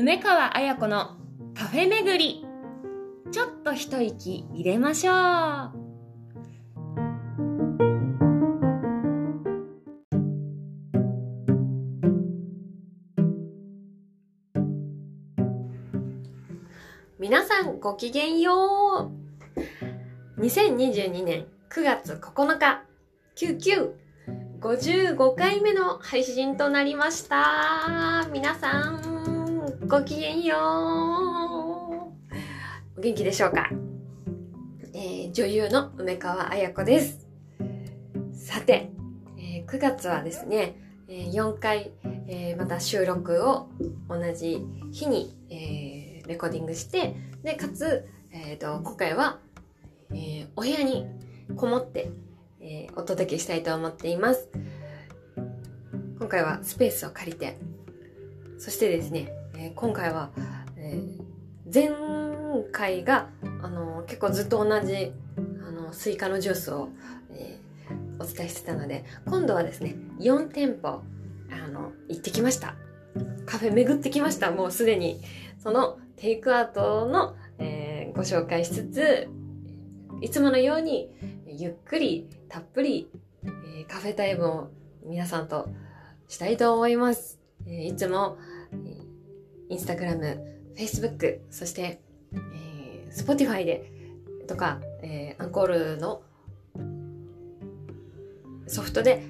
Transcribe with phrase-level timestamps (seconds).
[0.00, 1.16] 梅川彩子の
[1.56, 2.46] カフェ巡り。
[3.32, 5.16] ちょっと一息入れましょう。
[17.18, 19.10] 皆さんごきげんよ
[20.38, 20.40] う。
[20.40, 22.84] 2022年9月9日
[23.34, 28.28] 9955回目の配信となりました。
[28.32, 29.17] 皆さん。
[29.88, 30.60] ごきげんよう。
[32.98, 33.70] お元気でしょうか、
[34.92, 37.26] えー、女優の梅川彩子です。
[38.34, 38.90] さて、
[39.38, 40.76] えー、9月はですね、
[41.08, 41.92] えー、4回、
[42.28, 43.68] えー、また収録を
[44.08, 49.38] 同じ日に、えーレコーディングして、で、かつ、え、ー、と、今回は、
[50.10, 51.06] えー、お部屋に
[51.56, 52.10] こもって、
[52.60, 54.50] えー、お届けしたいと思っています。
[56.18, 57.56] 今回はスペースを借りて、
[58.58, 60.30] そしてですね、えー、今回は、
[60.76, 61.90] えー、前
[62.70, 63.28] 回が、
[63.60, 65.12] あの結構ずっと同じ、
[65.66, 66.90] あのスイカのジュースを、
[67.32, 67.58] え、
[68.20, 71.02] お伝えしてたので、今度はですね、4店舗、
[71.50, 72.76] あの、行ってきました。
[73.46, 74.52] カフェ巡ってきました。
[74.52, 75.20] もうすでに。
[75.58, 79.28] そのテイクアウトの、え、ご紹介しつつ、
[80.20, 81.10] いつものように
[81.46, 83.10] ゆっくりたっぷり、
[83.44, 84.70] え、カフェタイムを
[85.04, 85.68] 皆さんと
[86.28, 87.40] したいと思います。
[87.66, 88.38] え、いつも、
[88.72, 88.97] え、
[89.70, 90.22] インスタグラム、
[90.74, 92.00] フェイスブック、そして、
[92.32, 93.92] えー、スポティファイで
[94.46, 96.22] とか、えー、アンカーの
[98.66, 99.22] ソフトで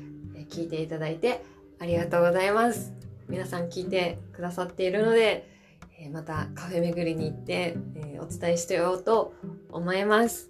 [0.51, 1.45] 聞いていただいて
[1.81, 2.93] ありがとうございます。
[3.29, 5.49] 皆さん聞いてくださっているので、
[6.01, 9.35] えまたカフェ巡りに行って、えお伝えしてようと
[9.71, 10.49] 思います。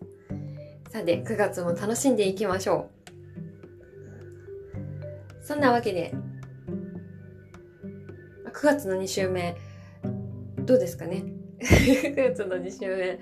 [0.91, 2.89] さて、9月も楽しんでいきましょ
[5.43, 5.45] う。
[5.45, 6.15] そんなわけで、
[8.53, 9.57] 9月の2週目、
[10.69, 11.25] どうですかね
[11.63, 13.19] ?9 月の2週目、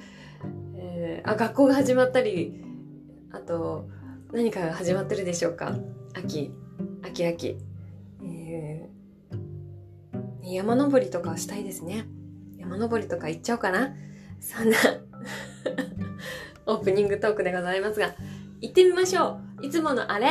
[0.77, 2.61] えー、あ、学校が始まったり、
[3.31, 3.89] あと、
[4.33, 5.79] 何かが始まってるでしょうか？
[6.13, 6.53] 秋、
[7.05, 7.57] 秋秋。
[8.25, 12.07] えー、山登りとかしたいですね。
[12.59, 13.95] 山登りとか行っちゃおうかな
[14.41, 14.77] そんな
[16.67, 18.17] オープニングトークでございますが、
[18.61, 20.27] 行ってみましょういつものあれ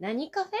[0.00, 0.52] 何カフェ？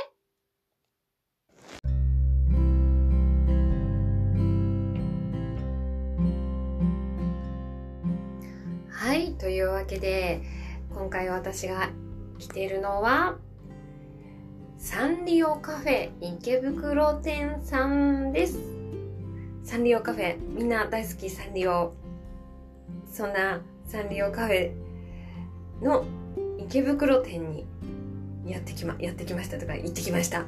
[8.90, 10.42] はい、というわけで、
[10.92, 11.90] 今回私が
[12.40, 13.36] 来ているのは、
[14.76, 18.58] サンリオカフェ池袋店さんです。
[19.62, 21.94] サンリオカフェ、みんな大好きサンリオ。
[23.08, 24.72] そんなサンリオカフェ
[25.80, 26.04] の
[26.58, 27.64] 池袋店に
[28.48, 30.46] やってきま、やってきましたとか行ってきました。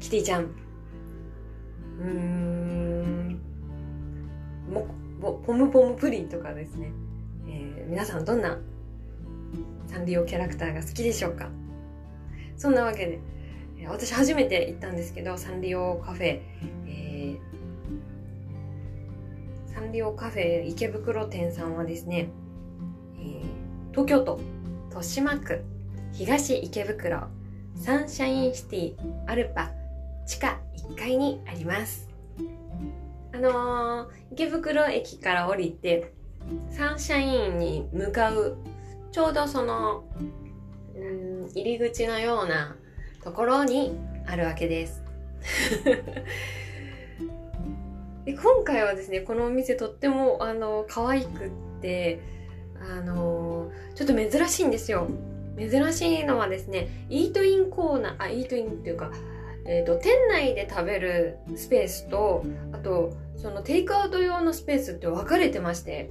[0.00, 0.50] キティちゃん。
[2.00, 3.40] うん、
[4.68, 4.86] も
[5.46, 6.90] ポムポムプリンとかですね、
[7.46, 8.58] えー、皆さんどんな
[9.86, 11.48] サンリオキャラクターが好きでしょうか？
[12.56, 13.20] そんなわけで、
[13.86, 16.40] 私初めて行ったんですけど、サンリオカフェ、
[16.86, 22.28] えー、サンリオカフェ池袋店さんはですね、
[23.16, 23.42] えー、
[23.92, 24.40] 東京都
[24.88, 25.62] 豊島区
[26.14, 27.26] 東池袋
[27.76, 28.94] サンシャインシティ
[29.26, 29.72] アルパ
[30.26, 30.60] 地下
[30.90, 32.08] 1階にあります。
[33.32, 36.12] あのー、池袋駅から降りて、
[36.70, 38.56] サンシャインに向かう、
[39.10, 40.04] ちょうどその、
[40.94, 42.76] うん、入り口のような
[43.24, 45.02] ところにあるわけです。
[48.24, 51.50] で今回はですね、このお店とっても、あの、可愛くっ
[51.82, 52.20] て、
[52.80, 55.08] あのちょっと珍しいんですよ。
[55.58, 59.10] 珍しいのはですね、イートインコーナー、あ、イートインっていうか、
[59.66, 66.10] えっ、ー、と、店内で食べるスペースと、あと、そのテイクアウト用のスペースって分かれてまして、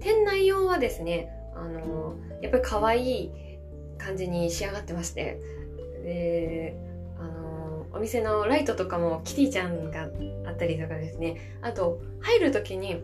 [0.00, 3.32] 店内用はですね、あの、やっぱり可愛い
[3.98, 5.40] 感じに仕上がってまして、
[6.04, 6.76] で、
[7.18, 10.08] あの、お店のライトとかもキティちゃんが
[10.46, 13.02] あったりとかですね、あと、入るときに、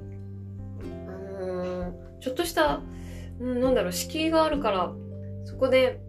[1.09, 2.81] あのちょっとした、
[3.41, 4.93] うん、なんだろう、敷居があるから、
[5.45, 6.01] そこで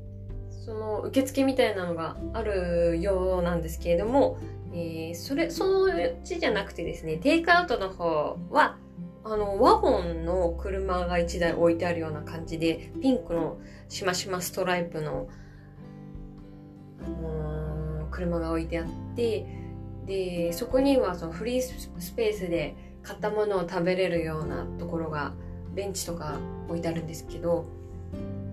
[0.66, 4.38] その受付みたいなのがあるようなんですけれども、
[4.74, 8.78] えー、それ、そっちじゃなくてですね、テイクアウトの方は、
[9.26, 13.58] あの、ワゴンの車が1台置いてあるような感じで、ピンクの
[13.90, 15.28] しましまストライプの、
[17.02, 18.86] あの、車が置いてあっ
[19.16, 19.46] て、
[20.06, 25.34] で、そこにはそのフリースペースで買ったものを食べれるようなところが
[25.74, 27.66] ベンチとか置いてあるんですけど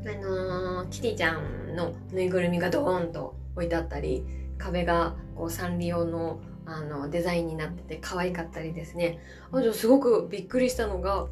[0.06, 4.24] あのー、キティちゃんのぬいぐるみがドーンと置いてあったり
[4.58, 9.18] 壁がこうサンリオのあのデザインになってて可愛かったりですね。
[9.50, 11.26] あとすごくびっくりしたのが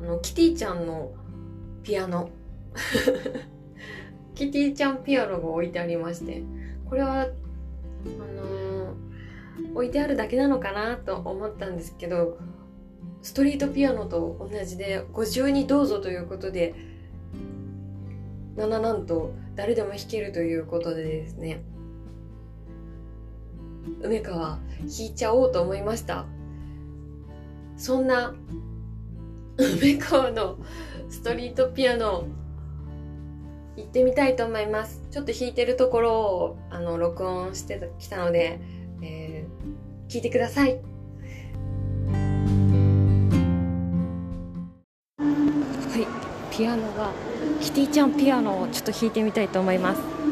[0.00, 1.12] あのキティちゃんの
[1.84, 2.30] ピアノ。
[4.34, 6.42] キティちゃんピアノが置いてありまして
[6.88, 12.38] これはあのー、置いてあるだけなのかなと思ったんですけど
[13.22, 16.74] ストリートピアノと同じでご自由にどうぞということで
[18.56, 21.62] なななんと誰でも弾けるということでですね。
[24.00, 26.26] 梅川弾いちゃおうと思いました。
[27.76, 28.34] そんな
[29.56, 30.58] 梅川の
[31.08, 32.26] ストリートピアノ
[33.76, 35.02] 行ってみたいと思います。
[35.10, 38.60] ちょっと弾いてるところをあの録音してきたので、
[39.02, 40.93] えー、聞いてください。
[46.56, 47.10] ピアノが
[47.60, 50.23] キティちゃんピアノをちょっと弾いてみたいと思います。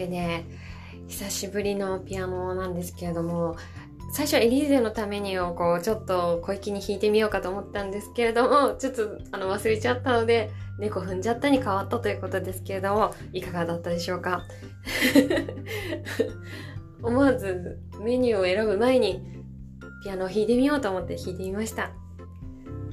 [0.00, 0.44] けで
[1.08, 3.56] 久しぶりのピアノなんですけれども
[4.12, 14.42] 最初はエリーゼのためにをこうちょっと小粋に弾いてみようかと思ったんですけれどもちょっとあの忘れちゃったので猫踏んじゃったに変わったということですけれどもいかがだったでしょうか？
[17.02, 19.22] 思わずメニューを選ぶ前に
[20.02, 21.92] ピアノを弾いてみようと思って弾いてみました。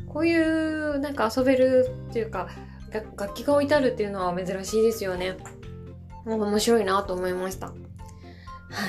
[0.07, 2.47] こういうなんか遊べるっていうか
[3.17, 5.37] 楽器が置いてあるっていうのは珍しいですよね。
[6.35, 7.67] 面白いなと思いました。
[7.67, 7.73] は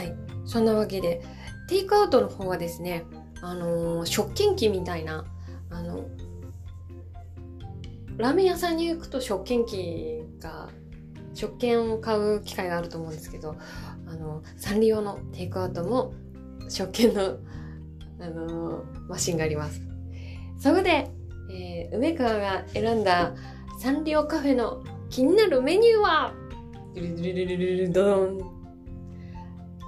[0.03, 0.15] い。
[0.45, 1.23] そんなわけで
[1.69, 3.05] テイクアウトの方はですね
[3.43, 5.25] あのー、食券機みたいな
[5.71, 6.07] あの
[8.17, 10.71] ラーメン屋さんに行くと食券機が
[11.35, 13.57] 食券を買う機会があると思うんですけど
[14.07, 16.15] あのサンリオのテイクアウトも
[16.69, 17.39] 食券の、
[18.21, 19.81] あのー、マシンがあります。
[20.59, 21.11] そこで
[21.51, 23.35] えー、梅川が選んだ
[23.79, 26.35] サンリオカフェの気になるメニューは？
[26.99, 28.41] ドゥルルルルルドン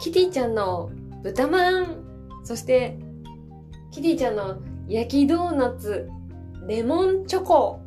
[0.01, 0.91] キティちゃんの
[1.25, 2.05] 豚まん
[2.45, 2.99] そして
[3.91, 6.09] キティちゃんの焼きドーナツ
[6.69, 7.81] レモンチョコ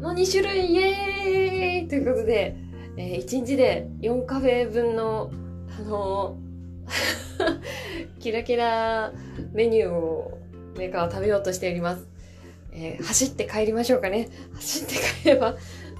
[0.00, 2.56] の2種類イエーイということで、
[2.96, 5.30] えー、1日で4カフェ分の
[5.78, 9.12] あのー、キラキラ
[9.52, 10.38] メニューを
[10.78, 12.08] メーカーは食べようとしております
[12.78, 14.28] えー、走って帰りましょうかね。
[14.54, 15.56] 走って帰れば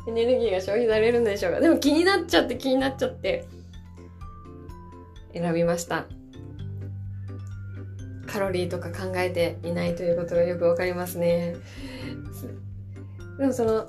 [0.06, 1.60] エネルギーが消費されるんでしょうか。
[1.60, 3.46] でも気になっちゃって気になっちゃって
[5.32, 6.06] 選びました。
[8.26, 11.56] カロリーとか考えていないということがよくわかりますね。
[13.38, 13.88] でもその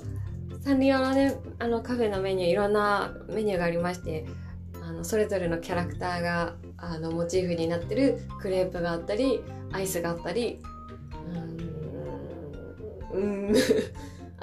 [0.60, 4.26] サンリオのね、あのカフェのメニューいろんなメニューがありまして、
[4.82, 10.60] あのそれぞれのキャラクターがあのモチーフになってるクレープがあったりアイスがあったり
[13.12, 13.54] うんあ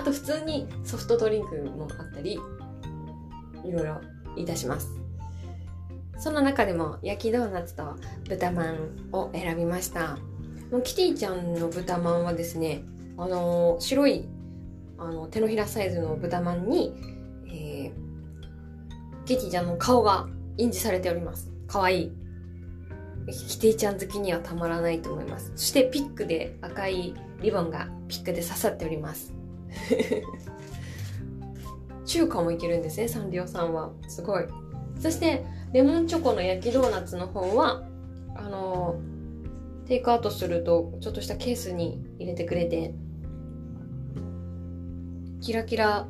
[0.05, 2.39] と普通にソフトドリンクもあったり
[3.63, 4.01] いろいろ
[4.37, 4.89] いたします。
[6.17, 7.95] その中でも焼きドーナツと
[8.29, 10.17] 豚まんを選びました。
[10.71, 12.83] もうキティちゃんの豚まんはですね
[13.17, 14.27] あの、白い
[14.97, 16.93] あの手のひらサイズの豚まんに、
[17.47, 21.51] えー、キティちゃんの顔が印字されております。
[21.67, 22.11] かわいい。
[23.27, 25.51] キティちゃん好きにはたまらないと思います。
[25.55, 29.33] そしてピックで赤いリボンがピックで刺さっております。
[32.05, 34.45] 中華もいけるんですねサンリオさんはすごい
[34.99, 37.83] そしてレモンチョコの焼きドーナツの方は
[38.35, 38.95] あの
[39.87, 42.93] テイクアウトするとちょっとしたケースに入れてくれて
[45.41, 46.07] キラキラ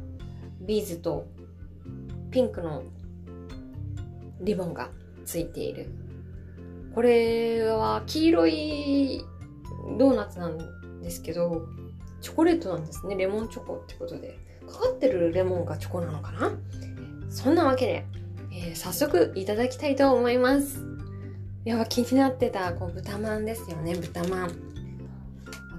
[0.62, 1.28] ビーズと
[2.32, 2.84] ピンクの
[4.42, 4.90] リボンが
[5.26, 5.88] ついている。
[6.94, 9.22] これは黄色い
[9.98, 11.68] ドーナツなんですけど、
[12.26, 13.16] チョコレートなんですね。
[13.16, 14.40] レモンチョコってことで。
[14.68, 16.52] かかってるレモンがチョコなのかな？
[17.30, 18.06] そんなわけで、
[18.52, 20.84] えー、早速いただきたいと思います。
[21.66, 24.50] やば気になってたこう豚まんですよね、豚まん。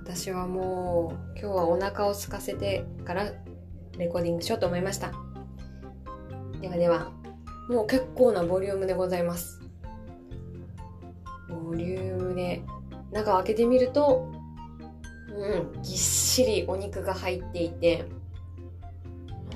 [0.05, 3.33] 私はもう今日はお腹を空かせてから
[3.99, 5.11] レコーディングしようと思いました。
[6.61, 7.11] ではでは、
[7.69, 9.61] もう結構なボリュームでございます。
[11.49, 12.62] ボリュームで、
[13.11, 14.33] 中開けてみると、
[15.35, 18.05] うん、ぎっしりお肉が入っていて、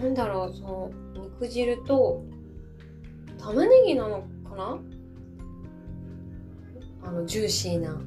[0.00, 2.24] なんだろう、その、肉汁と、
[3.38, 4.78] 玉ねぎなのかな？
[7.02, 8.00] あの、ジューシーな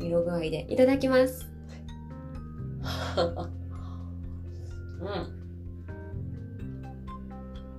[0.00, 0.66] 色具合で。
[0.68, 1.46] いただきます。
[5.00, 5.38] うん。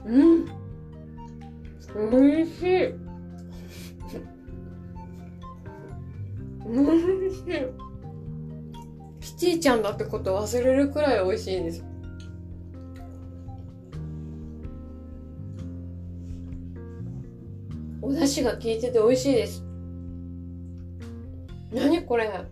[0.06, 0.50] うん。
[1.96, 2.94] おいしい。
[6.66, 7.89] おいしい。
[9.40, 11.86] キティちゃんだってこと忘れるくらい美味しいです。
[18.02, 19.64] お出汁が効いてて美味しいです。
[21.72, 22.30] 何これ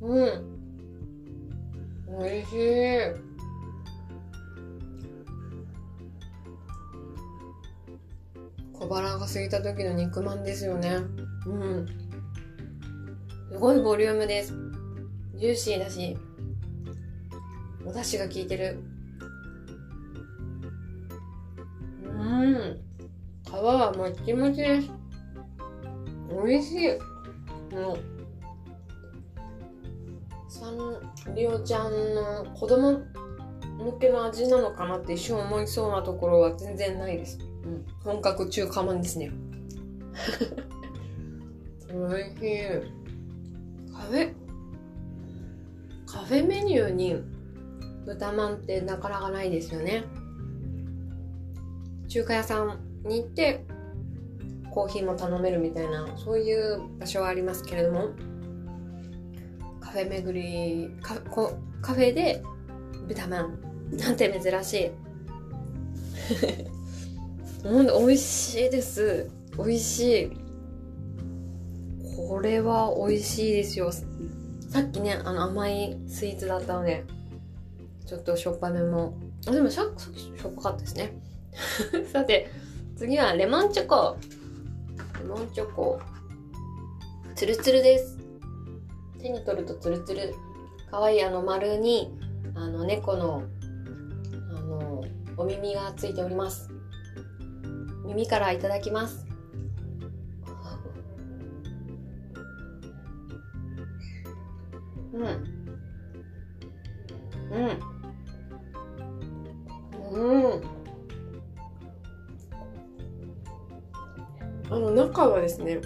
[0.00, 0.42] うん。
[2.18, 2.56] 美味しい。
[8.72, 11.23] 小腹が空いた時の肉まんですよね。
[11.46, 11.86] うん。
[13.52, 14.54] すごいボリュームです。
[15.36, 16.16] ジューシーだし、
[17.84, 18.78] お出汁が効いてる
[22.02, 22.80] うん
[23.44, 23.50] 皮。
[23.50, 24.90] はもっちもちです。
[26.44, 27.74] 美味しい。
[27.74, 27.98] もう、
[30.48, 33.02] サンリオちゃんの子供
[33.78, 37.38] 向けの味なのかなって一瞬思いそうなところは全然ないです。
[37.64, 39.30] うん、本格中華まんですね。
[41.94, 43.92] 美味しい。
[43.92, 44.32] カフェ、
[46.06, 47.16] カフェメニューに
[48.04, 50.04] 豚まんってなかなかないですよね。
[52.08, 53.64] 中華屋さんに行って
[54.70, 58.10] コーヒーも頼めるみたいなそういう場所はありますけれども。
[59.80, 62.42] カフェ巡りカカフェで
[63.06, 63.58] 豚まん。
[63.92, 64.90] なんて珍しい。
[67.62, 69.30] ほんと美味しいです。
[69.56, 70.43] 美味しい。
[72.28, 77.04] これは美味しいですよさっきねあの甘いスイーツだったので
[78.06, 79.14] ちょっとしょっぱめも
[79.46, 81.12] あでもさっきしょっぱかったですね
[82.12, 82.50] さて
[82.96, 84.16] 次はレモンチョコ。
[85.18, 86.00] レモンチョコ。
[87.34, 88.16] ツルツルです。
[89.20, 90.32] 手に取るとツルツル。
[90.88, 92.16] かわいいあの丸に、
[92.54, 93.42] あの猫の、
[94.56, 95.04] あの、
[95.36, 96.70] お耳がついております。
[98.06, 99.23] 耳からいただきます。
[115.44, 115.80] ですね、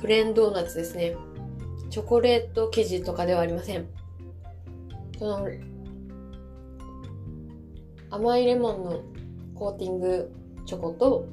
[0.00, 1.16] プレーンドーナツですね。
[1.90, 3.86] チョコレート生地とかではありません。
[5.18, 5.48] その、
[8.10, 9.02] 甘いレモンの
[9.54, 10.32] コーティング
[10.66, 11.26] チョコと、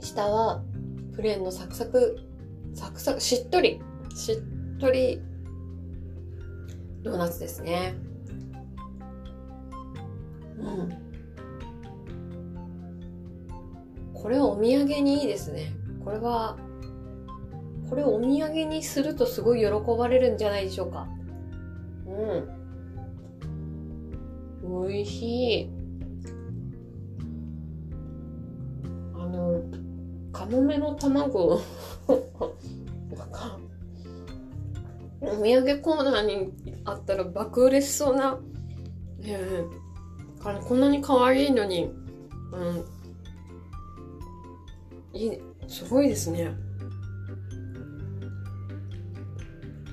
[0.00, 0.62] 下は
[1.14, 2.18] プレーンのサクサク、
[2.74, 3.80] サクサク、しっとり、
[4.14, 5.20] しっとり
[7.02, 7.94] ドーナツですね。
[10.58, 11.08] うん。
[14.12, 15.77] これはお土産にいいですね。
[16.08, 16.56] これは、
[17.90, 19.66] これをお土産にするとすごい喜
[19.98, 21.06] ばれるんじゃないでしょうか。
[22.06, 22.10] う
[24.66, 24.88] ん。
[24.88, 25.70] 美味しい。
[29.14, 29.62] あの、
[30.32, 31.60] カモメの卵、
[35.20, 36.54] お土産コーナーに
[36.86, 38.38] あったら爆売れしそうな、
[39.20, 41.92] えー、こんなに可愛いのに、
[42.52, 42.84] うん、
[45.12, 45.38] いい、
[45.68, 46.50] すごいですね。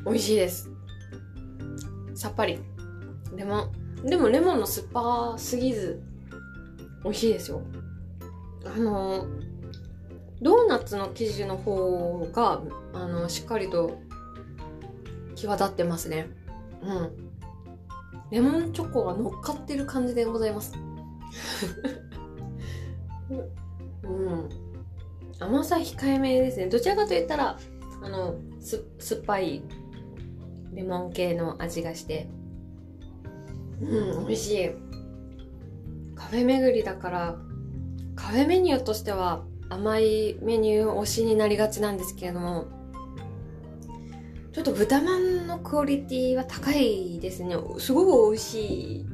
[0.05, 0.69] 美味しいです。
[2.15, 2.59] さっぱり。
[3.35, 3.71] レモ
[4.03, 4.07] ン。
[4.07, 6.01] でもレモンの酸っぱすぎず、
[7.03, 7.61] 美味しいですよ。
[8.65, 9.27] あの、
[10.41, 12.61] ドーナツの生地の方が、
[12.93, 13.99] あの、しっかりと
[15.35, 16.29] 際立ってますね。
[16.81, 17.11] うん。
[18.31, 20.73] レモンチョコが乗っかってる感じでございます。
[24.03, 24.64] うん。
[25.39, 26.67] 甘さ控えめですね。
[26.67, 27.59] どちらかといったら、
[28.01, 29.63] あの、す、酸っぱい
[30.73, 32.27] レモン系の味がして。
[33.81, 34.69] うん美味しい。
[36.15, 37.35] カフェ巡りだから
[38.15, 42.67] カフェメニューとしては甘いメニュー推しになりがちなんですけれども
[44.53, 47.57] ちょっと豚まんのクオリティは高いですね。
[47.77, 49.05] すごく美味しい。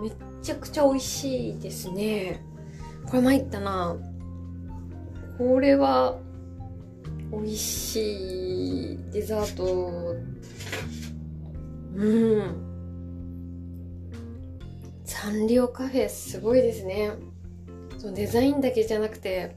[0.00, 2.42] めっちゃくちゃ美味しいですね。
[3.06, 3.94] これ参ったな。
[5.38, 6.18] これは
[7.30, 10.16] 美味しいデザート。
[11.94, 12.66] うん。
[15.04, 17.12] サンリオカフェすごいですね。
[17.98, 19.56] そのデザインだけじゃなくて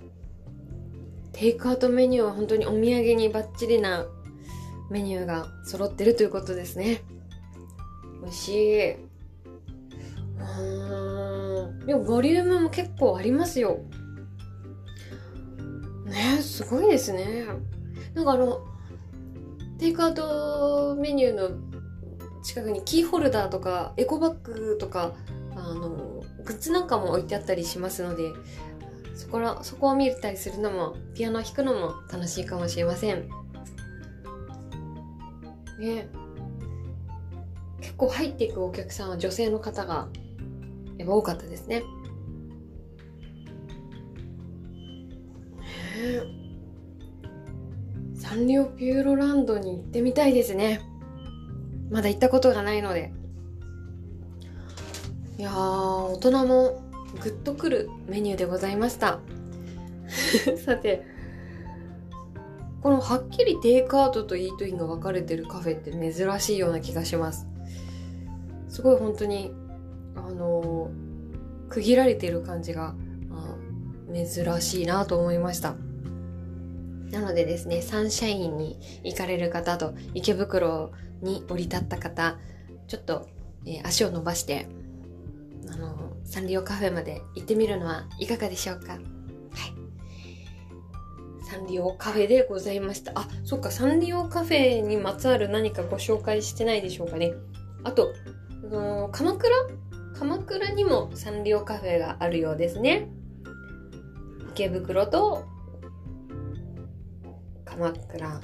[1.34, 4.06] テイクアウトメニューは本当にお土産にバッチリな
[4.90, 7.02] メニューが揃ってるということですね。
[8.22, 8.96] 美味しい。
[10.40, 11.86] うん。
[11.86, 13.80] でもボリュームも結構ありますよ。
[16.10, 17.46] ねすごいですね。
[18.14, 18.62] なんかあの
[19.78, 21.52] テイクアウトメニューの
[22.44, 25.14] 近くにキーホルダーとかエコバッグとか
[25.56, 28.32] あのグッズなんかも置いてあったりしますので
[29.16, 33.30] そこらそこを見たりするのもピアノ弾くのも楽しいかもしれません。
[35.80, 36.08] ね。
[37.82, 40.10] 結構入っていくお客さんは女性の方が
[40.98, 41.84] やっぱ多かったですね。
[48.16, 50.82] サンリオピューロランドに行ってみたいですね。
[51.90, 53.12] まだ行ったことがないので。
[55.38, 56.82] いやー大人も
[57.22, 59.20] グッとくるメニューでございました。
[60.66, 61.06] さて
[62.82, 67.48] このはっきりテイクアウトとイートインが分かれてるカフェって珍しいような気がします。
[68.68, 69.54] すごい本当に
[70.16, 72.96] あのー、区切られてる感じが
[74.14, 75.76] 珍しいなと思いました。
[77.12, 82.38] なのでですねサンシャインに行かれる方と池袋に降り立った方
[82.88, 83.28] ちょっと、
[83.66, 84.68] えー、足を伸ばして
[85.72, 88.94] あのサンリオカフェまで行ってみるのはいかがでしょうか？
[88.94, 89.02] はい。
[91.50, 93.14] サンリオカフェでございました。
[93.16, 97.34] あそっかサンリオカフェにまつわる何かご紹介してないでしょうかね。
[97.84, 98.14] あと、
[98.66, 99.56] あのー、鎌倉？
[100.14, 103.10] 鎌倉にもサンリオカフェがあるようですね。
[104.52, 105.46] 池袋と
[107.70, 108.42] 鎌倉。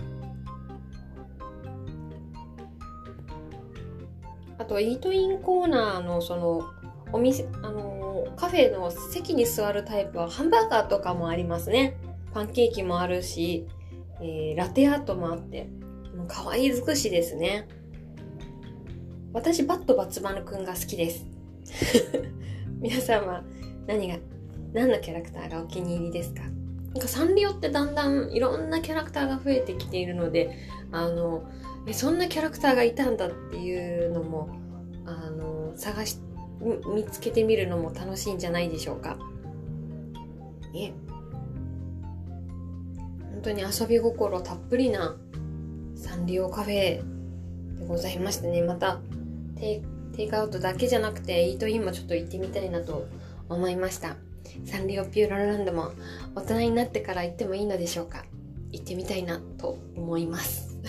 [4.58, 6.64] あとイートインコーナーのその
[7.12, 11.98] お店あのカフェの席に座るタイプはハンバーガーとかもありますね。
[12.34, 13.68] パンケーキもあるし、
[14.22, 15.68] えー、ラテアートもあって。
[16.16, 17.68] もう可愛い尽くしですね。
[19.34, 21.26] 私バットバツマルくんが好きです。
[22.80, 23.44] 皆さんは
[23.86, 24.18] 何が
[24.72, 26.44] 何のキャラクターがお気に入りですか？
[26.96, 30.58] なんかサンリオってだんだんいろんなキャラクターが増えてきているので
[30.94, 31.44] あの
[31.86, 34.50] えそんなキャラクターがいたんだっていうのも
[35.06, 36.20] あの探し
[36.96, 39.18] 見つけてみるのも楽しいんじゃないでしょうか。
[40.74, 40.94] ね
[43.34, 45.18] 本当に遊び心たっぷりな
[45.96, 47.04] サンリオカフェで
[47.88, 49.00] ございましてねまた
[49.60, 49.84] テ
[50.18, 53.06] イクアウトだけじゃなくてイートインもちょっと行ってみたいなと
[53.50, 54.16] 思いました。
[54.63, 55.91] サンリオピューロランドも
[56.36, 58.26] 大人になってから行ってもいいのでしょうか？
[58.72, 60.80] 行ってみたいなと思います。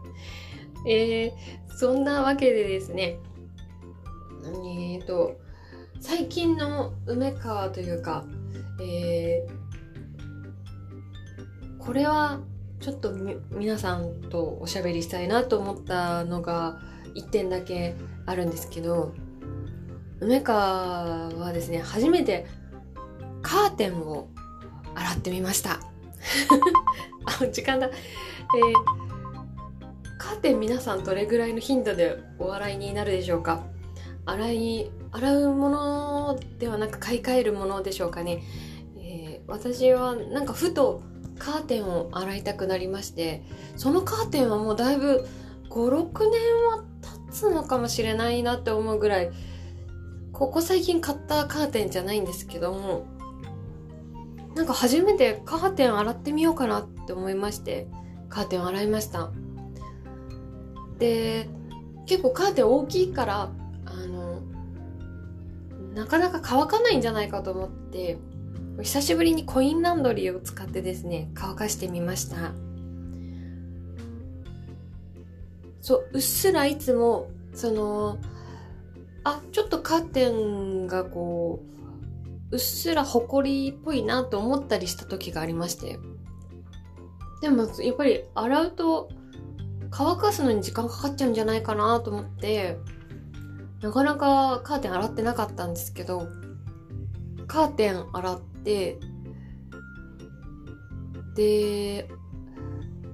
[0.88, 1.32] えー、
[1.76, 3.18] そんなわけでですね。
[4.44, 5.36] えーと
[6.00, 8.24] 最近の梅川というか、
[8.80, 12.40] えー、これは
[12.80, 13.12] ちょっと
[13.50, 16.78] 皆さんとおしゃべりしたいなと思ったのが
[17.14, 19.14] 1点だけあるんですけど
[20.20, 22.46] 梅川はですね初めて
[23.46, 24.26] カーテンを
[24.96, 25.78] 洗ってみました。
[27.26, 27.86] あ、時間だ。
[27.86, 27.92] えー、
[30.18, 33.62] カーテン皆さんどれぐらいの頻度でお洗いになるでしょうか？
[34.24, 38.42] 洗い、洗うものではなく買い替えるものでしょうかね？
[38.98, 41.02] えー、私はなんかふと
[41.38, 43.44] カーテンを洗いたくなりまして、
[43.76, 45.24] そのカーテンはもうだいぶ
[45.70, 46.82] 5、6年は
[47.28, 49.30] 経つのかもしれないなって思うぐらい、
[50.32, 53.06] ここ最近買ったカーテンじゃないんですけども、
[54.56, 57.86] なんか初めてカーテン洗ってみようかなって思いまして
[58.30, 59.30] カーテンを洗いました。
[60.98, 61.48] で
[62.06, 63.50] 結構カーテン大きいから
[63.84, 64.40] あの
[65.94, 68.16] なかなか乾かないんじゃないかと思って
[68.80, 72.52] 久しぶりにコインランドリーを使ってですね乾かしてみました。
[75.82, 78.18] そううっすらいつもその
[79.22, 81.75] あちょっとカーテンがこう
[82.50, 85.98] うっすら埃っぽいなと思ったりした時がありまして
[87.40, 89.08] でもやっぱり洗うと
[89.90, 92.76] 乾かすのに時間かかっちゃうんじゃないかなと思って、
[93.80, 96.28] なかなかカーテン洗ってなかったんですけど、
[97.46, 98.98] カーテン洗って、
[101.34, 102.08] で、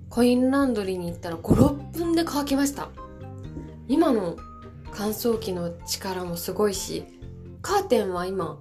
[0.09, 2.89] コインランドリーに行ったら5、6分で乾きました。
[3.87, 4.37] 今の
[4.93, 7.05] 乾燥機の力もすごいし、
[7.61, 8.59] カーテンは今、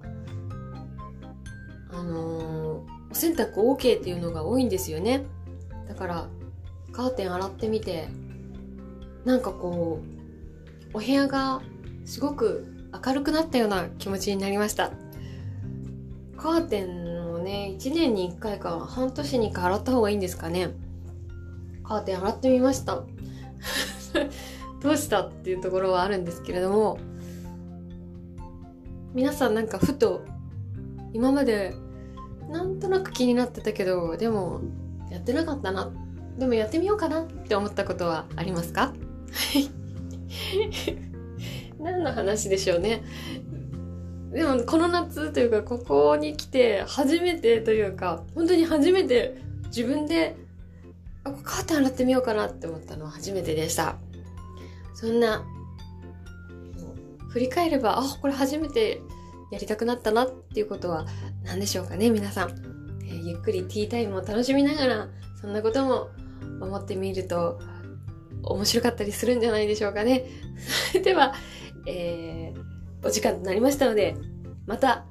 [1.92, 5.24] あの、お洗濯 OK っていうのが多いんですよね。
[5.88, 6.28] だから、
[6.92, 8.08] カーテン洗ってみて、
[9.24, 10.00] なんかこ
[10.94, 11.62] う、お部屋が
[12.04, 12.66] すごく
[13.04, 14.90] 明るくなったような気持ちになりました。
[16.36, 20.70] カーテンをね、1年に1回か半年に1回洗った方がいいんですかね。
[21.84, 23.04] カーテン洗ってみました。
[24.82, 26.98] どうしたっていうところはあるんですけれども、
[29.14, 30.24] 皆さんなんかふと
[31.12, 31.74] 今まで
[32.52, 34.60] なんとなく気になってたけど、でも
[35.10, 35.90] やってなかったな。
[36.38, 37.22] でもやってみようかな。
[37.22, 38.92] って思ったことはありますか？
[41.80, 43.02] 何の話でしょうね。
[44.32, 50.36] でもこの夏というかここに来て初めてというか本当に初めて自分で
[51.24, 52.46] あカーテン洗ってみようかな。
[52.46, 53.96] って思ったのは初めてでした。
[54.94, 55.44] そんな
[57.30, 59.00] 振り返ればあこれ初めて
[59.52, 61.06] やりたくなったなっていうことは
[61.44, 62.50] 何でしょうかね皆さん、
[63.04, 65.08] えー、ゆっくりティータイムを楽しみながら
[65.40, 66.08] そんなことも
[66.60, 67.60] 思ってみると
[68.42, 70.24] 面白かったりするんじゃないでしょうかね。
[70.90, 71.34] それでは、
[71.86, 72.72] えー
[73.04, 74.14] お時間となりましたので、
[74.66, 75.04] また、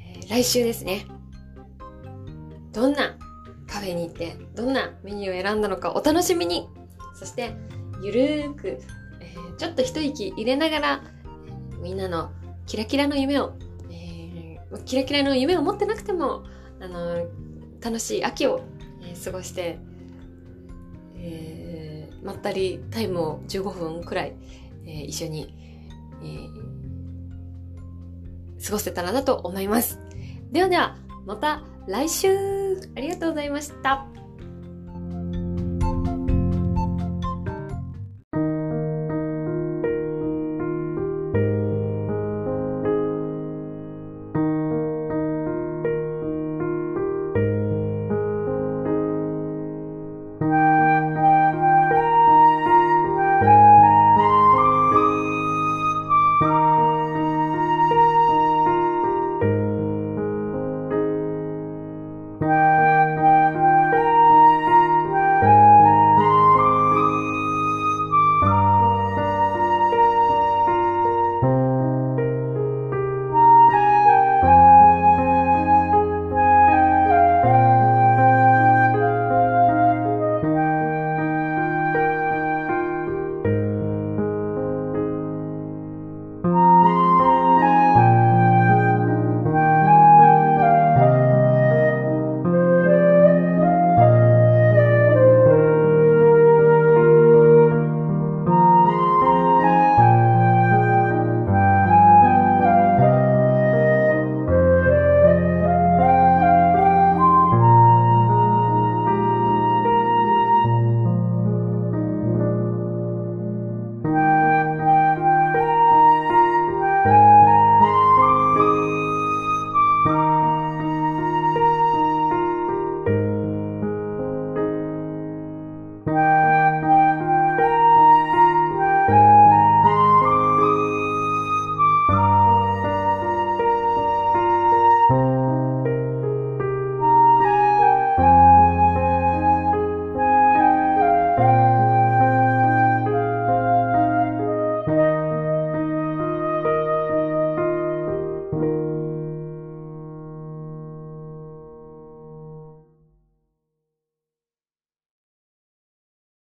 [0.00, 1.06] えー、来週ですね。
[2.72, 3.16] どんな
[3.68, 6.68] カフェに行って、どんなメニューを選んだのかお楽しみに。
[7.14, 7.54] そして、
[8.02, 8.80] ゆるーく、
[9.20, 11.02] えー、ちょっと一息入れながら、
[11.80, 12.32] みんなの
[12.66, 13.52] キラキラの夢を、
[14.84, 16.44] キラキラの夢を持ってなくても、
[16.80, 17.26] あの
[17.80, 18.62] 楽しい秋を、
[19.02, 19.78] え過ごして、
[21.16, 24.34] えまったりタイムを15分くらい、
[24.86, 25.54] え一緒に、
[26.22, 26.70] えー
[28.64, 29.98] 過ごせたらなと思います。
[30.52, 34.06] ではでは、また来週ありがとうございました。